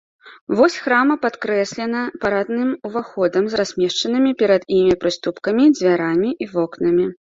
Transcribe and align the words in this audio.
Вось 0.59 0.75
храма 0.83 1.15
падкрэслена 1.25 2.01
парадным 2.23 2.71
уваходам 2.89 3.43
з 3.51 3.59
размешчанымі 3.61 4.31
перад 4.41 4.67
ім 4.79 4.87
прыступкамі, 5.05 5.69
дзвярамі 5.77 6.29
і 6.47 6.49
вокнамі. 6.57 7.05